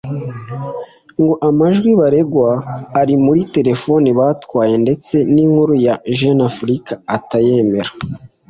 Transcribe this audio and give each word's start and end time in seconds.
ngo 1.21 1.29
amajwi 1.49 1.89
baregwa 1.99 2.49
ari 3.01 3.15
muri 3.25 3.41
telefoni 3.55 4.09
batwaye 4.19 4.75
ndetse 4.83 5.15
n’inkuru 5.33 5.73
ya 5.85 5.95
Jeune 6.17 6.43
Afrique 6.49 6.91
atayemera 7.17 7.91